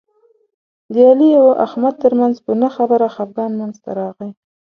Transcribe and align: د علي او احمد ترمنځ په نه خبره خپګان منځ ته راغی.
د 0.93 0.95
علي 1.09 1.29
او 1.41 1.47
احمد 1.65 1.95
ترمنځ 2.03 2.35
په 2.45 2.51
نه 2.61 2.69
خبره 2.75 3.05
خپګان 3.15 3.51
منځ 3.59 3.75
ته 3.83 3.89
راغی. 3.99 4.31